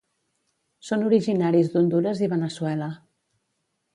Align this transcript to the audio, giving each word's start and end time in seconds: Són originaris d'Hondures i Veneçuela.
Són 0.87 1.03
originaris 1.09 1.69
d'Hondures 1.75 2.23
i 2.27 2.31
Veneçuela. 2.33 2.87